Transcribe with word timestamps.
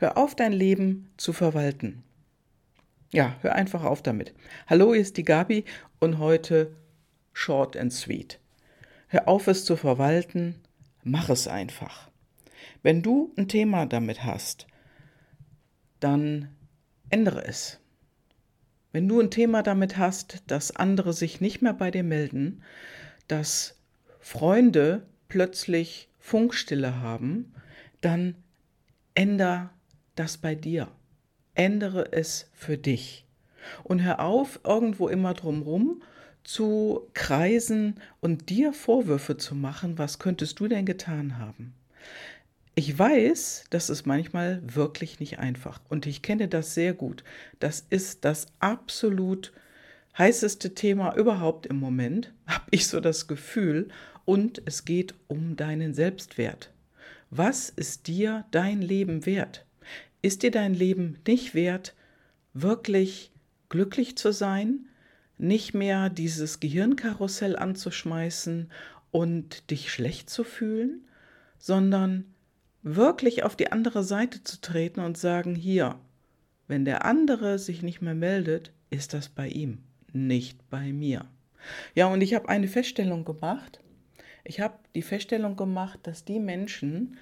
Hör 0.00 0.16
auf, 0.16 0.34
dein 0.34 0.54
Leben 0.54 1.10
zu 1.18 1.34
verwalten. 1.34 2.02
Ja, 3.12 3.36
hör 3.42 3.54
einfach 3.54 3.84
auf 3.84 4.02
damit. 4.02 4.32
Hallo, 4.66 4.94
hier 4.94 5.02
ist 5.02 5.18
die 5.18 5.24
Gabi 5.24 5.66
und 5.98 6.16
heute 6.16 6.74
short 7.34 7.76
and 7.76 7.92
sweet. 7.92 8.40
Hör 9.08 9.28
auf, 9.28 9.46
es 9.46 9.66
zu 9.66 9.76
verwalten, 9.76 10.54
mach 11.04 11.28
es 11.28 11.46
einfach. 11.46 12.08
Wenn 12.82 13.02
du 13.02 13.34
ein 13.36 13.46
Thema 13.46 13.84
damit 13.84 14.24
hast, 14.24 14.66
dann 15.98 16.48
ändere 17.10 17.44
es. 17.44 17.78
Wenn 18.92 19.06
du 19.06 19.20
ein 19.20 19.30
Thema 19.30 19.62
damit 19.62 19.98
hast, 19.98 20.44
dass 20.46 20.74
andere 20.74 21.12
sich 21.12 21.42
nicht 21.42 21.60
mehr 21.60 21.74
bei 21.74 21.90
dir 21.90 22.04
melden, 22.04 22.62
dass 23.28 23.78
Freunde 24.18 25.06
plötzlich 25.28 26.08
Funkstille 26.18 27.02
haben, 27.02 27.52
dann 28.00 28.34
änder 29.14 29.74
das 30.14 30.38
bei 30.38 30.54
dir. 30.54 30.88
Ändere 31.54 32.12
es 32.12 32.50
für 32.52 32.78
dich. 32.78 33.26
Und 33.84 34.02
hör 34.02 34.20
auf, 34.20 34.60
irgendwo 34.64 35.08
immer 35.08 35.34
drumrum 35.34 36.02
zu 36.42 37.08
kreisen 37.12 38.00
und 38.20 38.48
dir 38.48 38.72
Vorwürfe 38.72 39.36
zu 39.36 39.54
machen, 39.54 39.98
was 39.98 40.18
könntest 40.18 40.58
du 40.60 40.68
denn 40.68 40.86
getan 40.86 41.38
haben. 41.38 41.74
Ich 42.74 42.98
weiß, 42.98 43.64
das 43.70 43.90
ist 43.90 44.06
manchmal 44.06 44.62
wirklich 44.64 45.20
nicht 45.20 45.38
einfach 45.38 45.80
und 45.88 46.06
ich 46.06 46.22
kenne 46.22 46.48
das 46.48 46.74
sehr 46.74 46.94
gut. 46.94 47.24
Das 47.58 47.84
ist 47.90 48.24
das 48.24 48.46
absolut 48.58 49.52
heißeste 50.16 50.74
Thema 50.74 51.14
überhaupt 51.16 51.66
im 51.66 51.78
Moment, 51.78 52.32
habe 52.46 52.66
ich 52.70 52.86
so 52.86 53.00
das 53.00 53.26
Gefühl, 53.26 53.88
und 54.24 54.62
es 54.64 54.84
geht 54.84 55.14
um 55.26 55.56
deinen 55.56 55.92
Selbstwert. 55.92 56.70
Was 57.30 57.68
ist 57.68 58.06
dir 58.06 58.44
dein 58.50 58.80
Leben 58.80 59.26
wert? 59.26 59.66
Ist 60.22 60.42
dir 60.42 60.50
dein 60.50 60.74
Leben 60.74 61.18
nicht 61.26 61.54
wert, 61.54 61.94
wirklich 62.52 63.32
glücklich 63.68 64.16
zu 64.16 64.32
sein, 64.32 64.86
nicht 65.38 65.72
mehr 65.72 66.10
dieses 66.10 66.60
Gehirnkarussell 66.60 67.56
anzuschmeißen 67.56 68.70
und 69.10 69.70
dich 69.70 69.90
schlecht 69.92 70.28
zu 70.28 70.44
fühlen, 70.44 71.06
sondern 71.58 72.24
wirklich 72.82 73.42
auf 73.42 73.56
die 73.56 73.72
andere 73.72 74.04
Seite 74.04 74.42
zu 74.44 74.60
treten 74.60 75.00
und 75.00 75.16
sagen, 75.16 75.54
hier, 75.54 75.96
wenn 76.68 76.84
der 76.84 77.04
andere 77.04 77.58
sich 77.58 77.82
nicht 77.82 78.00
mehr 78.00 78.14
meldet, 78.14 78.72
ist 78.90 79.14
das 79.14 79.28
bei 79.28 79.48
ihm, 79.48 79.78
nicht 80.12 80.68
bei 80.70 80.92
mir. 80.92 81.24
Ja, 81.94 82.06
und 82.06 82.20
ich 82.20 82.34
habe 82.34 82.48
eine 82.48 82.68
Feststellung 82.68 83.24
gemacht. 83.24 83.80
Ich 84.44 84.60
habe 84.60 84.74
die 84.94 85.02
Feststellung 85.02 85.56
gemacht, 85.56 86.00
dass 86.04 86.24
die 86.24 86.40
Menschen, 86.40 87.18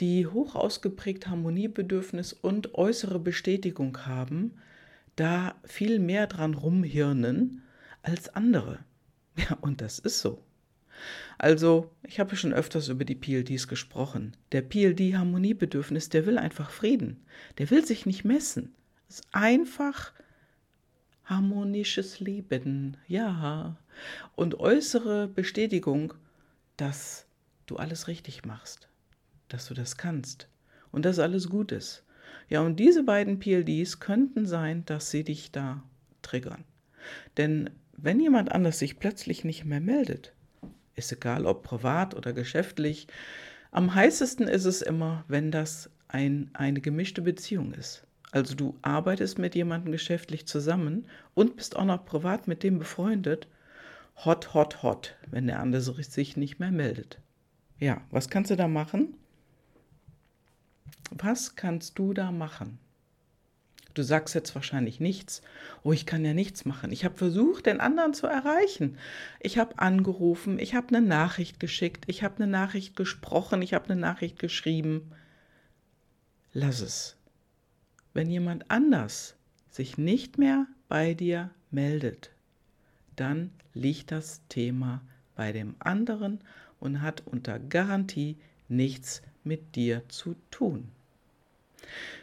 die 0.00 0.26
hoch 0.26 0.54
ausgeprägt 0.54 1.28
Harmoniebedürfnis 1.28 2.32
und 2.32 2.74
äußere 2.74 3.18
Bestätigung 3.18 4.06
haben, 4.06 4.52
da 5.16 5.54
viel 5.64 5.98
mehr 5.98 6.26
dran 6.26 6.54
rumhirnen 6.54 7.62
als 8.02 8.34
andere. 8.34 8.78
Ja, 9.34 9.56
und 9.62 9.80
das 9.80 9.98
ist 9.98 10.20
so. 10.20 10.42
Also, 11.38 11.90
ich 12.06 12.20
habe 12.20 12.36
schon 12.36 12.52
öfters 12.52 12.88
über 12.88 13.06
die 13.06 13.14
PLDs 13.14 13.66
gesprochen. 13.66 14.36
Der 14.52 14.60
PLD-Harmoniebedürfnis, 14.60 16.10
der 16.10 16.26
will 16.26 16.36
einfach 16.36 16.70
Frieden. 16.70 17.24
Der 17.56 17.70
will 17.70 17.82
sich 17.84 18.04
nicht 18.04 18.26
messen. 18.26 18.74
Es 19.08 19.20
ist 19.20 19.28
einfach 19.32 20.12
harmonisches 21.24 22.20
Leben. 22.20 22.98
Ja. 23.08 23.76
Und 24.36 24.60
äußere 24.60 25.28
Bestätigung, 25.28 26.14
dass 26.82 27.26
du 27.66 27.76
alles 27.76 28.08
richtig 28.08 28.44
machst. 28.44 28.88
Dass 29.48 29.66
du 29.66 29.74
das 29.74 29.96
kannst. 29.96 30.48
Und 30.90 31.04
dass 31.04 31.20
alles 31.20 31.48
gut 31.48 31.70
ist. 31.70 32.02
Ja, 32.48 32.60
und 32.60 32.80
diese 32.80 33.04
beiden 33.04 33.38
PLDs 33.38 34.00
könnten 34.00 34.46
sein, 34.46 34.84
dass 34.84 35.10
sie 35.12 35.22
dich 35.22 35.52
da 35.52 35.84
triggern. 36.22 36.64
Denn 37.36 37.70
wenn 37.96 38.18
jemand 38.18 38.50
anders 38.50 38.80
sich 38.80 38.98
plötzlich 38.98 39.44
nicht 39.44 39.64
mehr 39.64 39.80
meldet, 39.80 40.32
ist 40.96 41.12
egal 41.12 41.46
ob 41.46 41.62
privat 41.62 42.16
oder 42.16 42.32
geschäftlich. 42.32 43.06
Am 43.70 43.94
heißesten 43.94 44.48
ist 44.48 44.64
es 44.64 44.82
immer, 44.82 45.24
wenn 45.28 45.52
das 45.52 45.88
ein, 46.08 46.50
eine 46.52 46.80
gemischte 46.80 47.22
Beziehung 47.22 47.72
ist. 47.74 48.04
Also 48.32 48.56
du 48.56 48.76
arbeitest 48.82 49.38
mit 49.38 49.54
jemandem 49.54 49.92
geschäftlich 49.92 50.48
zusammen 50.48 51.06
und 51.34 51.54
bist 51.54 51.76
auch 51.76 51.84
noch 51.84 52.04
privat 52.04 52.48
mit 52.48 52.64
dem 52.64 52.80
befreundet. 52.80 53.46
Hot, 54.24 54.54
hot, 54.54 54.82
hot, 54.82 55.16
wenn 55.26 55.48
der 55.48 55.58
andere 55.58 55.80
sich 55.80 56.36
nicht 56.36 56.60
mehr 56.60 56.70
meldet. 56.70 57.18
Ja, 57.78 58.00
was 58.10 58.28
kannst 58.28 58.50
du 58.52 58.56
da 58.56 58.68
machen? 58.68 59.16
Was 61.10 61.56
kannst 61.56 61.98
du 61.98 62.14
da 62.14 62.30
machen? 62.30 62.78
Du 63.94 64.02
sagst 64.02 64.34
jetzt 64.34 64.54
wahrscheinlich 64.54 65.00
nichts. 65.00 65.42
Oh, 65.82 65.92
ich 65.92 66.06
kann 66.06 66.24
ja 66.24 66.32
nichts 66.34 66.64
machen. 66.64 66.92
Ich 66.92 67.04
habe 67.04 67.16
versucht, 67.16 67.66
den 67.66 67.80
anderen 67.80 68.14
zu 68.14 68.26
erreichen. 68.26 68.96
Ich 69.40 69.58
habe 69.58 69.78
angerufen, 69.78 70.58
ich 70.58 70.74
habe 70.74 70.88
eine 70.94 71.06
Nachricht 71.06 71.60
geschickt, 71.60 72.04
ich 72.06 72.22
habe 72.22 72.36
eine 72.36 72.46
Nachricht 72.46 72.96
gesprochen, 72.96 73.60
ich 73.60 73.74
habe 73.74 73.86
eine 73.86 74.00
Nachricht 74.00 74.38
geschrieben. 74.38 75.12
Lass 76.52 76.80
es. 76.80 77.16
Wenn 78.14 78.30
jemand 78.30 78.70
anders 78.70 79.34
sich 79.68 79.98
nicht 79.98 80.38
mehr 80.38 80.66
bei 80.88 81.14
dir 81.14 81.50
meldet, 81.70 82.31
dann 83.16 83.50
liegt 83.74 84.12
das 84.12 84.40
Thema 84.48 85.02
bei 85.34 85.52
dem 85.52 85.74
anderen 85.78 86.40
und 86.80 87.00
hat 87.00 87.22
unter 87.26 87.58
Garantie 87.58 88.36
nichts 88.68 89.22
mit 89.44 89.76
dir 89.76 90.02
zu 90.08 90.36
tun. 90.50 90.88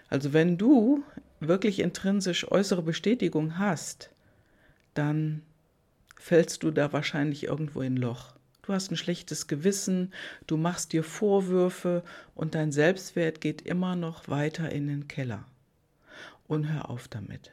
Also 0.09 0.33
wenn 0.33 0.57
du 0.57 1.03
wirklich 1.39 1.79
intrinsisch 1.79 2.49
äußere 2.51 2.81
Bestätigung 2.81 3.57
hast, 3.57 4.09
dann 4.93 5.41
fällst 6.17 6.63
du 6.63 6.71
da 6.71 6.91
wahrscheinlich 6.91 7.45
irgendwo 7.45 7.81
in 7.81 7.93
ein 7.93 7.97
Loch. 7.97 8.33
Du 8.61 8.73
hast 8.73 8.91
ein 8.91 8.97
schlechtes 8.97 9.47
Gewissen, 9.47 10.13
du 10.45 10.57
machst 10.57 10.93
dir 10.93 11.03
Vorwürfe 11.03 12.03
und 12.35 12.55
dein 12.55 12.71
Selbstwert 12.71 13.41
geht 13.41 13.61
immer 13.61 13.95
noch 13.95 14.27
weiter 14.27 14.71
in 14.71 14.87
den 14.87 15.07
Keller. 15.07 15.45
Und 16.47 16.71
hör 16.71 16.89
auf 16.89 17.07
damit. 17.07 17.51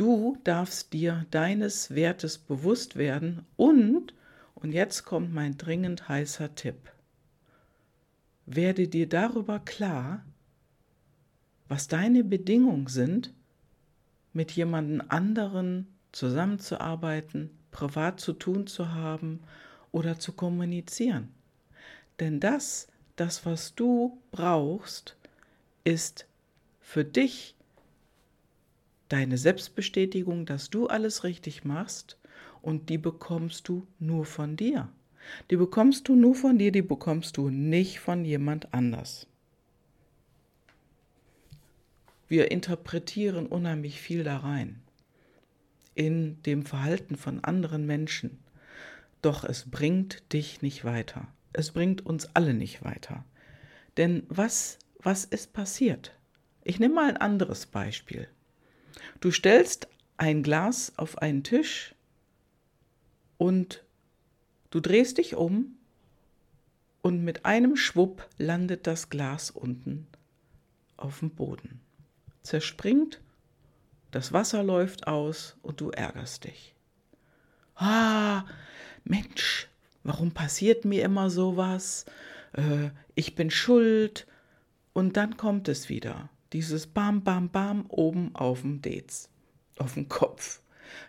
Du 0.00 0.38
darfst 0.44 0.94
dir 0.94 1.26
deines 1.30 1.94
Wertes 1.94 2.38
bewusst 2.38 2.96
werden 2.96 3.44
und, 3.58 4.14
und 4.54 4.72
jetzt 4.72 5.04
kommt 5.04 5.34
mein 5.34 5.58
dringend 5.58 6.08
heißer 6.08 6.54
Tipp, 6.54 6.90
werde 8.46 8.88
dir 8.88 9.06
darüber 9.06 9.58
klar, 9.58 10.24
was 11.68 11.86
deine 11.86 12.24
Bedingungen 12.24 12.86
sind, 12.86 13.34
mit 14.32 14.52
jemandem 14.52 15.02
anderen 15.10 15.86
zusammenzuarbeiten, 16.12 17.50
privat 17.70 18.20
zu 18.20 18.32
tun 18.32 18.66
zu 18.66 18.94
haben 18.94 19.40
oder 19.92 20.18
zu 20.18 20.32
kommunizieren. 20.32 21.28
Denn 22.20 22.40
das, 22.40 22.88
das, 23.16 23.44
was 23.44 23.74
du 23.74 24.18
brauchst, 24.30 25.14
ist 25.84 26.24
für 26.80 27.04
dich 27.04 27.54
deine 29.10 29.36
Selbstbestätigung, 29.36 30.46
dass 30.46 30.70
du 30.70 30.86
alles 30.86 31.24
richtig 31.24 31.64
machst 31.64 32.18
und 32.62 32.88
die 32.88 32.98
bekommst 32.98 33.68
du 33.68 33.86
nur 33.98 34.24
von 34.24 34.56
dir. 34.56 34.88
Die 35.50 35.56
bekommst 35.56 36.08
du 36.08 36.16
nur 36.16 36.34
von 36.34 36.58
dir, 36.58 36.72
die 36.72 36.82
bekommst 36.82 37.36
du 37.36 37.50
nicht 37.50 38.00
von 38.00 38.24
jemand 38.24 38.72
anders. 38.72 39.26
Wir 42.28 42.50
interpretieren 42.50 43.46
unheimlich 43.46 44.00
viel 44.00 44.24
da 44.24 44.38
rein 44.38 44.80
in 45.94 46.42
dem 46.44 46.64
Verhalten 46.64 47.16
von 47.16 47.44
anderen 47.44 47.84
Menschen. 47.84 48.38
Doch 49.20 49.44
es 49.44 49.70
bringt 49.70 50.32
dich 50.32 50.62
nicht 50.62 50.84
weiter. 50.84 51.28
Es 51.52 51.72
bringt 51.72 52.06
uns 52.06 52.34
alle 52.34 52.54
nicht 52.54 52.82
weiter. 52.82 53.24
Denn 53.96 54.22
was, 54.28 54.78
was 55.00 55.24
ist 55.24 55.52
passiert? 55.52 56.16
Ich 56.62 56.78
nehme 56.78 56.94
mal 56.94 57.08
ein 57.08 57.16
anderes 57.16 57.66
Beispiel. 57.66 58.28
Du 59.20 59.30
stellst 59.30 59.88
ein 60.16 60.42
Glas 60.42 60.92
auf 60.96 61.18
einen 61.18 61.42
Tisch 61.42 61.94
und 63.38 63.84
du 64.70 64.80
drehst 64.80 65.18
dich 65.18 65.34
um 65.34 65.76
und 67.02 67.24
mit 67.24 67.44
einem 67.44 67.76
Schwupp 67.76 68.28
landet 68.38 68.86
das 68.86 69.08
Glas 69.08 69.50
unten 69.50 70.06
auf 70.96 71.20
dem 71.20 71.30
Boden 71.30 71.80
zerspringt, 72.42 73.20
das 74.10 74.32
Wasser 74.32 74.62
läuft 74.62 75.06
aus 75.06 75.56
und 75.62 75.80
du 75.80 75.90
ärgerst 75.90 76.44
dich. 76.44 76.74
Ah, 77.76 78.44
Mensch, 79.04 79.68
warum 80.02 80.32
passiert 80.32 80.84
mir 80.84 81.04
immer 81.04 81.30
sowas? 81.30 82.06
Äh, 82.52 82.90
ich 83.14 83.34
bin 83.34 83.50
schuld. 83.50 84.26
Und 84.92 85.16
dann 85.16 85.36
kommt 85.36 85.68
es 85.68 85.88
wieder. 85.88 86.28
Dieses 86.52 86.86
Bam, 86.86 87.22
Bam, 87.22 87.48
Bam 87.48 87.86
oben 87.88 88.34
auf 88.34 88.62
dem 88.62 88.82
Dez, 88.82 89.28
auf 89.78 89.94
dem 89.94 90.08
Kopf. 90.08 90.60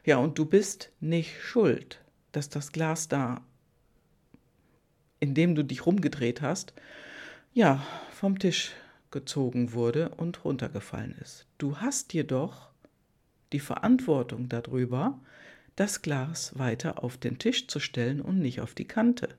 Ja, 0.05 0.17
und 0.17 0.37
du 0.37 0.45
bist 0.45 0.91
nicht 0.99 1.41
schuld, 1.41 2.03
dass 2.31 2.49
das 2.49 2.71
Glas 2.71 3.07
da, 3.07 3.41
in 5.19 5.33
dem 5.33 5.55
du 5.55 5.63
dich 5.63 5.85
rumgedreht 5.85 6.41
hast, 6.41 6.73
ja, 7.53 7.85
vom 8.11 8.39
Tisch 8.39 8.71
gezogen 9.09 9.73
wurde 9.73 10.09
und 10.09 10.45
runtergefallen 10.45 11.17
ist. 11.21 11.45
Du 11.57 11.77
hast 11.77 12.13
jedoch 12.13 12.69
die 13.51 13.59
Verantwortung 13.59 14.47
darüber, 14.47 15.19
das 15.75 16.01
Glas 16.01 16.57
weiter 16.57 17.03
auf 17.03 17.17
den 17.17 17.39
Tisch 17.39 17.67
zu 17.67 17.79
stellen 17.79 18.21
und 18.21 18.39
nicht 18.39 18.61
auf 18.61 18.73
die 18.73 18.87
Kante. 18.87 19.29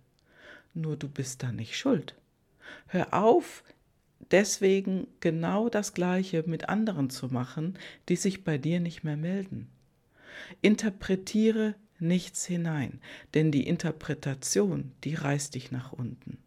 Nur 0.75 0.96
du 0.96 1.08
bist 1.08 1.43
da 1.43 1.52
nicht 1.52 1.76
schuld. 1.76 2.14
Hör 2.87 3.14
auf, 3.14 3.64
deswegen 4.30 5.06
genau 5.20 5.69
das 5.69 5.94
Gleiche 5.94 6.44
mit 6.46 6.69
anderen 6.69 7.10
zu 7.10 7.28
machen, 7.28 7.78
die 8.08 8.16
sich 8.16 8.44
bei 8.44 8.58
dir 8.58 8.80
nicht 8.80 9.04
mehr 9.04 9.16
melden. 9.16 9.69
Interpretiere 10.60 11.74
nichts 11.98 12.44
hinein, 12.44 13.00
denn 13.34 13.52
die 13.52 13.66
Interpretation, 13.66 14.92
die 15.04 15.14
reißt 15.14 15.54
dich 15.54 15.70
nach 15.70 15.92
unten. 15.92 16.38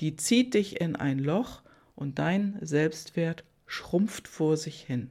Die 0.00 0.16
zieht 0.16 0.54
dich 0.54 0.80
in 0.80 0.96
ein 0.96 1.18
Loch 1.18 1.62
und 1.94 2.18
dein 2.18 2.58
Selbstwert 2.60 3.44
schrumpft 3.66 4.28
vor 4.28 4.56
sich 4.56 4.80
hin. 4.80 5.10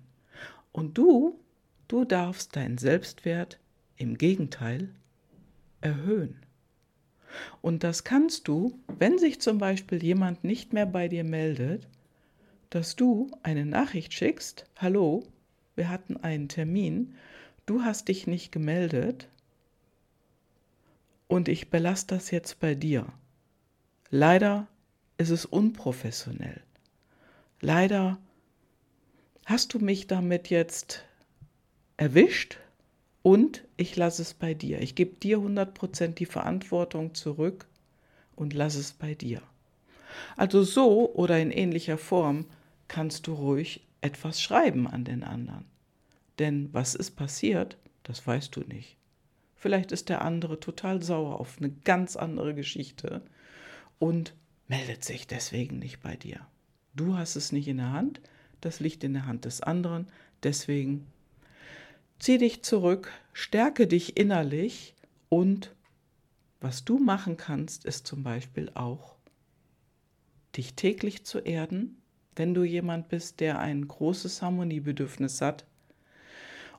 Und 0.72 0.98
du, 0.98 1.40
du 1.88 2.06
darfst 2.06 2.56
deinen 2.56 2.78
Selbstwert 2.78 3.60
im 3.98 4.18
Gegenteil 4.18 4.90
erhöhen. 5.82 6.38
Und 7.62 7.84
das 7.84 8.04
kannst 8.04 8.48
du, 8.48 8.80
wenn 8.98 9.18
sich 9.18 9.42
zum 9.42 9.58
Beispiel 9.58 10.02
jemand 10.02 10.44
nicht 10.44 10.74
mehr 10.74 10.86
bei 10.86 11.08
dir 11.08 11.24
meldet, 11.24 11.88
dass 12.70 12.96
du 12.96 13.32
eine 13.44 13.66
Nachricht 13.66 14.14
schickst, 14.14 14.66
hallo, 14.78 15.24
wir 15.76 15.90
hatten 15.90 16.18
einen 16.18 16.50
Termin, 16.50 17.16
du 17.66 17.84
hast 17.84 18.08
dich 18.08 18.28
nicht 18.28 18.52
gemeldet 18.52 19.30
und 21.28 21.48
ich 21.48 21.70
belasse 21.70 22.08
das 22.08 22.32
jetzt 22.32 22.60
bei 22.60 22.76
dir. 22.76 23.12
Leider 24.10 24.68
ist 25.18 25.30
es 25.30 25.46
unprofessionell. 25.46 26.62
Leider 27.62 28.18
hast 29.46 29.74
du 29.74 29.80
mich 29.80 30.08
damit 30.08 30.50
jetzt 30.50 31.04
erwischt 31.98 32.58
und 33.22 33.66
ich 33.78 33.96
lasse 33.96 34.22
es 34.22 34.34
bei 34.34 34.54
dir. 34.54 34.82
Ich 34.82 34.96
gebe 34.96 35.16
dir 35.16 35.40
100% 35.40 36.10
die 36.10 36.26
Verantwortung 36.26 37.16
zurück 37.16 37.66
und 38.36 38.54
lasse 38.54 38.80
es 38.80 38.94
bei 38.94 39.16
dir. 39.16 39.42
Also 40.38 40.64
so 40.64 41.14
oder 41.14 41.40
in 41.40 41.52
ähnlicher 41.52 41.98
Form 41.98 42.46
kannst 42.88 43.28
du 43.28 43.34
ruhig 43.34 43.82
etwas 44.02 44.42
schreiben 44.42 44.88
an 44.88 45.04
den 45.04 45.24
anderen. 45.24 45.66
Denn 46.40 46.70
was 46.74 46.96
ist 46.96 47.12
passiert, 47.12 47.78
das 48.04 48.26
weißt 48.26 48.56
du 48.56 48.62
nicht. 48.62 48.98
Vielleicht 49.56 49.92
ist 49.92 50.10
der 50.10 50.22
andere 50.22 50.60
total 50.60 51.02
sauer 51.02 51.40
auf 51.40 51.58
eine 51.58 51.72
ganz 51.84 52.16
andere 52.16 52.54
Geschichte 52.54 53.22
und 53.98 54.36
meldet 54.68 55.04
sich 55.04 55.26
deswegen 55.28 55.80
nicht 55.80 56.02
bei 56.02 56.16
dir. 56.16 56.46
Du 56.94 57.18
hast 57.18 57.36
es 57.36 57.52
nicht 57.52 57.68
in 57.68 57.78
der 57.78 57.92
Hand, 57.92 58.22
das 58.62 58.80
liegt 58.80 59.04
in 59.04 59.14
der 59.14 59.26
Hand 59.26 59.46
des 59.46 59.62
anderen, 59.62 60.08
deswegen 60.44 61.08
Zieh 62.20 62.38
dich 62.38 62.64
zurück, 62.64 63.12
stärke 63.34 63.88
dich 63.88 64.18
innerlich 64.18 64.96
und 65.30 65.76
was 66.62 66.86
du 66.86 66.98
machen 66.98 67.38
kannst, 67.38 67.86
ist 67.86 68.08
zum 68.08 68.24
Beispiel 68.24 68.72
auch, 68.74 69.15
dich 70.58 70.76
täglich 70.76 71.26
zu 71.26 71.40
erden, 71.40 72.02
wenn 72.36 72.54
du 72.54 72.64
jemand 72.64 73.10
bist, 73.10 73.40
der 73.40 73.60
ein 73.60 73.88
großes 73.88 74.42
Harmoniebedürfnis 74.42 75.42
hat. 75.42 75.66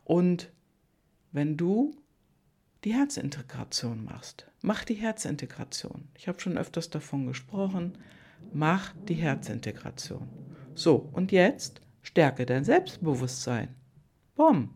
Und 0.05 0.51
wenn 1.33 1.57
du 1.57 1.97
die 2.85 2.95
Herzintegration 2.95 4.05
machst, 4.05 4.47
mach 4.63 4.85
die 4.85 4.95
Herzintegration. 4.95 6.09
Ich 6.15 6.29
habe 6.29 6.41
schon 6.41 6.59
öfters 6.59 6.91
davon 6.91 7.27
gesprochen. 7.27 7.99
Mach 8.53 8.95
die 9.09 9.15
Herzintegration. 9.15 10.29
So, 10.75 11.09
und 11.13 11.33
jetzt 11.33 11.81
stärke 12.03 12.47
dein 12.47 12.65
Selbstbewusstsein. 12.65 13.75
Bumm. 14.35 14.71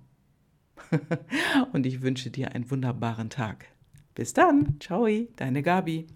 und 1.73 1.87
ich 1.87 2.02
wünsche 2.02 2.31
dir 2.31 2.52
einen 2.52 2.70
wunderbaren 2.70 3.31
Tag. 3.31 3.67
Bis 4.14 4.32
dann. 4.32 4.76
Ciao, 4.81 5.06
deine 5.37 5.62
Gabi. 5.62 6.06